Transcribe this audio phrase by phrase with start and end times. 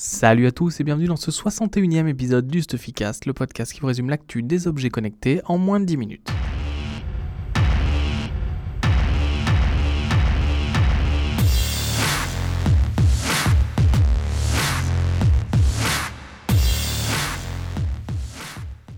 [0.00, 3.88] Salut à tous et bienvenue dans ce 61e épisode du Stuffycast, le podcast qui vous
[3.88, 6.30] résume l'actu des objets connectés en moins de 10 minutes.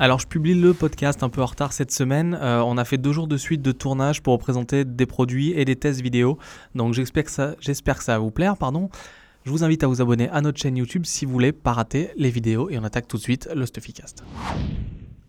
[0.00, 2.36] Alors je publie le podcast un peu en retard cette semaine.
[2.42, 5.64] Euh, on a fait deux jours de suite de tournage pour présenter des produits et
[5.64, 6.38] des tests vidéo.
[6.74, 8.90] Donc j'espère que ça, j'espère que ça va vous plaire, pardon.
[9.48, 12.10] Je vous invite à vous abonner à notre chaîne YouTube si vous voulez pas rater
[12.18, 14.22] les vidéos et on attaque tout de suite le Stuffycast.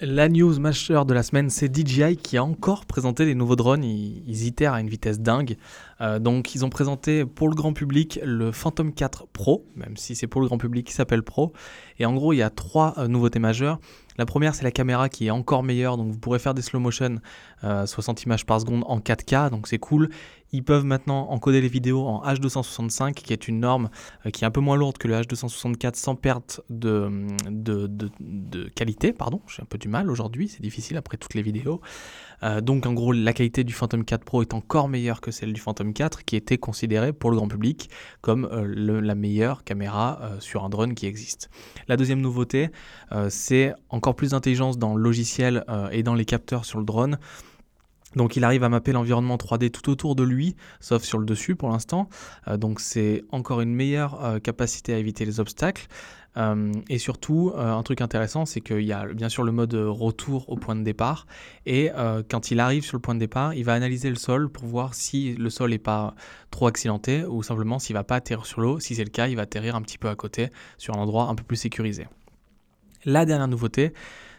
[0.00, 3.84] La news majeure de la semaine, c'est DJI qui a encore présenté les nouveaux drones.
[3.84, 5.56] Ils, itèrent à une vitesse dingue.
[6.00, 10.16] Euh, donc, ils ont présenté pour le grand public le Phantom 4 Pro, même si
[10.16, 11.52] c'est pour le grand public qui s'appelle Pro.
[12.00, 13.78] Et en gros, il y a trois euh, nouveautés majeures.
[14.18, 15.96] La première, c'est la caméra qui est encore meilleure.
[15.98, 17.20] Donc, vous pourrez faire des slow motion
[17.62, 19.50] 60 images par seconde en 4K.
[19.50, 20.10] Donc, c'est cool.
[20.52, 23.88] Ils peuvent maintenant encoder les vidéos en H265, qui est une norme
[24.26, 27.08] euh, qui est un peu moins lourde que le H264 sans perte de,
[28.74, 29.12] qualité.
[29.12, 31.80] Pardon, j'ai un peu du mal aujourd'hui, c'est difficile après toutes les vidéos.
[32.42, 35.52] Euh, donc en gros, la qualité du Phantom 4 Pro est encore meilleure que celle
[35.52, 40.20] du Phantom 4, qui était considérée pour le grand public comme euh, la meilleure caméra
[40.40, 41.50] sur un drone qui existe.
[41.88, 42.70] La deuxième nouveauté,
[43.28, 47.18] c'est encore plus d'intelligence dans le logiciel et dans les capteurs sur le drone.
[48.16, 51.56] Donc il arrive à mapper l'environnement 3D tout autour de lui, sauf sur le dessus
[51.56, 52.08] pour l'instant.
[52.48, 55.86] Euh, donc c'est encore une meilleure euh, capacité à éviter les obstacles.
[56.36, 60.48] Euh, et surtout, un truc intéressant, c'est qu'il y a bien sûr le mode retour
[60.48, 61.26] au point de départ.
[61.66, 61.90] Et
[62.28, 64.94] quand il arrive sur le point de départ, il va analyser le sol pour voir
[64.94, 66.14] si le sol n'est pas
[66.52, 68.78] trop accidenté ou simplement s'il va pas atterrir sur l'eau.
[68.78, 71.24] Si c'est le cas, il va atterrir un petit peu à côté sur un endroit
[71.24, 72.06] un peu plus sécurisé.
[73.04, 73.92] La dernière nouveauté,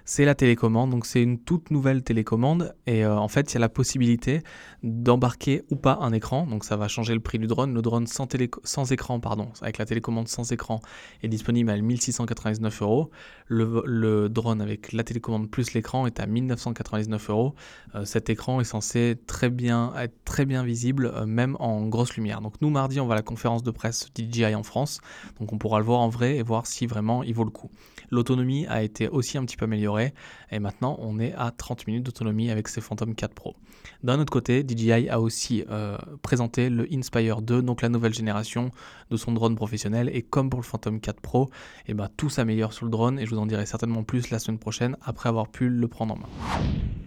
[0.06, 0.90] c'est la télécommande.
[0.90, 4.42] Donc c'est une toute nouvelle télécommande et euh, en fait il y a la possibilité
[4.84, 6.46] d'embarquer ou pas un écran.
[6.48, 7.74] Donc ça va changer le prix du drone.
[7.74, 8.28] Le drone sans,
[8.64, 10.80] sans écran, pardon, avec la télécommande sans écran
[11.24, 13.12] est disponible à 1699 euros.
[13.48, 17.56] Le, drone avec la télécommande plus l'écran est à 1999 euros.
[17.96, 22.16] Euh, cet écran est censé très bien être très bien visible euh, même en grosse
[22.16, 22.40] lumière.
[22.40, 25.02] Donc nous mardi on va à la conférence de presse DJI en France.
[25.42, 27.70] Donc on pourra le voir en vrai et voir si vraiment il vaut le coup.
[28.12, 30.14] L'autonomie a été aussi un petit peu améliorée
[30.50, 33.58] et maintenant on est à 30 minutes d'autonomie avec ces Phantom 4 Pro.
[34.04, 38.72] D'un autre côté, DJI a aussi euh, présenté le Inspire 2, donc la nouvelle génération
[39.10, 41.50] de son drone professionnel et comme pour le Phantom 4 Pro,
[41.88, 44.30] et eh ben, tout s'améliore sur le drone et je vous en dirai certainement plus
[44.30, 47.01] la semaine prochaine après avoir pu le prendre en main.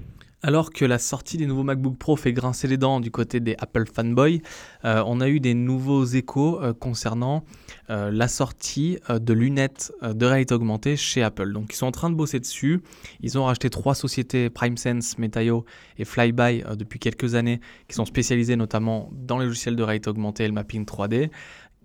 [0.46, 3.56] Alors que la sortie des nouveaux MacBook Pro fait grincer les dents du côté des
[3.60, 4.42] Apple fanboys,
[4.84, 7.44] euh, on a eu des nouveaux échos euh, concernant
[7.88, 11.50] euh, la sortie de lunettes de réalité augmentée chez Apple.
[11.54, 12.82] Donc ils sont en train de bosser dessus.
[13.22, 15.64] Ils ont racheté trois sociétés, PrimeSense, Metaio
[15.96, 20.44] et Flyby, depuis quelques années, qui sont spécialisées notamment dans les logiciels de réalité augmentée
[20.44, 21.30] et le mapping 3D.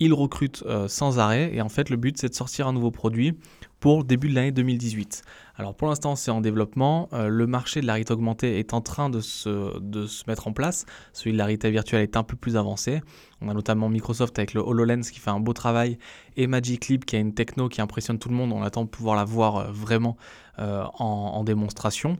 [0.00, 3.36] Ils recrutent sans arrêt et en fait le but c'est de sortir un nouveau produit
[3.80, 5.22] pour début de l'année 2018.
[5.56, 8.80] Alors pour l'instant c'est en développement, euh, le marché de la réalité augmentée est en
[8.80, 12.56] train de se, mettre en place, celui de la réalité virtuelle est un peu plus
[12.56, 13.00] avancé.
[13.40, 15.98] On a notamment Microsoft avec le HoloLens qui fait un beau travail
[16.36, 18.90] et Magic Leap qui a une techno qui impressionne tout le monde, on attend de
[18.90, 20.16] pouvoir la voir euh, vraiment
[20.58, 22.18] euh, en démonstration.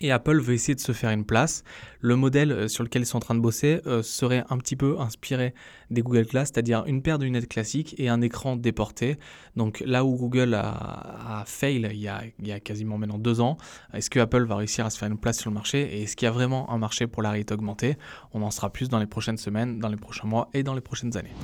[0.00, 1.64] Et Apple veut essayer de se faire une place.
[2.00, 4.76] Le modèle euh, sur lequel ils sont en train de bosser euh, serait un petit
[4.76, 5.54] peu inspiré
[5.90, 9.18] des Google Glass, c'est-à-dire une paire de lunettes classiques et un écran déporté.
[9.56, 13.40] Donc là où Google a, fail il y a, il y a, quasiment maintenant deux
[13.40, 13.56] ans,
[13.92, 16.16] est-ce que Apple va réussir à se faire une place sur le marché et est-ce
[16.16, 17.96] qu'il y a vraiment un marché pour la réalité augmentée?
[18.32, 20.80] On en sera plus dans les prochaines semaines, dans les prochains mois et dans les
[20.80, 21.34] prochaines années.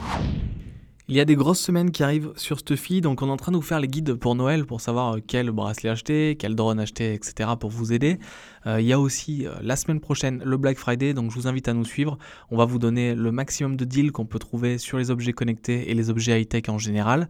[1.07, 3.53] Il y a des grosses semaines qui arrivent sur Stuffy, donc on est en train
[3.53, 6.81] de vous faire les guides pour Noël pour savoir euh, quel bracelet acheter, quel drone
[6.81, 7.51] acheter, etc.
[7.61, 8.19] pour vous aider.
[8.67, 11.47] Euh, il y a aussi euh, la semaine prochaine le Black Friday, donc je vous
[11.47, 12.17] invite à nous suivre.
[12.51, 15.91] On va vous donner le maximum de deals qu'on peut trouver sur les objets connectés
[15.91, 17.29] et les objets high-tech en général.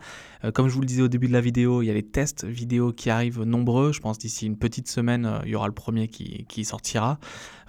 [0.52, 2.44] comme je vous le disais au début de la vidéo, il y a les tests
[2.44, 3.92] vidéo qui arrivent nombreux.
[3.92, 7.18] Je pense d'ici une petite semaine, il y aura le premier qui, sortira.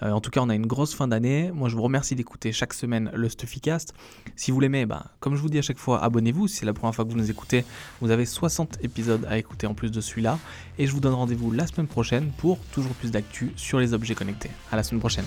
[0.02, 1.52] en tout cas, on a une grosse fin d'année.
[1.52, 3.94] Moi, je vous remercie d'écouter chaque semaine le Stuffycast.
[4.36, 6.48] Si vous l'aimez, ben, comme je vous dis à chaque abonnez-vous.
[6.48, 7.66] Si c'est la première fois que vous nous écoutez,
[8.02, 10.40] vous avez 60 épisodes à écouter en plus de celui-là.
[10.78, 14.16] Et je vous donne rendez-vous la semaine prochaine pour toujours plus d'actu sur les objets
[14.16, 14.52] connectés.
[14.72, 15.26] À la semaine prochaine.